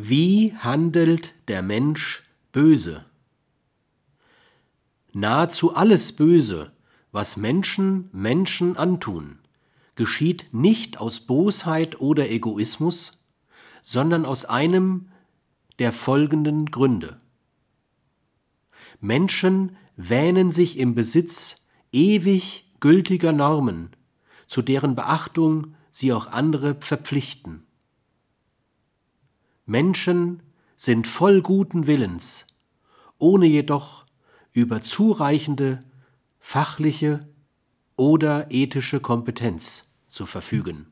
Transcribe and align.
Wie 0.00 0.54
handelt 0.54 1.34
der 1.48 1.60
Mensch 1.60 2.22
böse? 2.52 3.04
Nahezu 5.12 5.74
alles 5.74 6.12
Böse, 6.12 6.70
was 7.10 7.36
Menschen 7.36 8.08
Menschen 8.12 8.76
antun, 8.76 9.40
geschieht 9.96 10.46
nicht 10.52 10.98
aus 10.98 11.18
Bosheit 11.18 12.00
oder 12.00 12.30
Egoismus, 12.30 13.18
sondern 13.82 14.24
aus 14.24 14.44
einem 14.44 15.08
der 15.80 15.92
folgenden 15.92 16.66
Gründe. 16.66 17.18
Menschen 19.00 19.76
wähnen 19.96 20.52
sich 20.52 20.78
im 20.78 20.94
Besitz 20.94 21.56
ewig 21.90 22.70
gültiger 22.78 23.32
Normen, 23.32 23.90
zu 24.46 24.62
deren 24.62 24.94
Beachtung 24.94 25.74
sie 25.90 26.12
auch 26.12 26.28
andere 26.28 26.76
verpflichten. 26.76 27.64
Menschen 29.68 30.42
sind 30.76 31.06
voll 31.06 31.42
guten 31.42 31.86
Willens, 31.86 32.46
ohne 33.18 33.44
jedoch 33.44 34.06
über 34.50 34.80
zureichende 34.80 35.80
fachliche 36.40 37.20
oder 37.94 38.50
ethische 38.50 39.00
Kompetenz 39.00 39.82
zu 40.06 40.24
verfügen. 40.24 40.86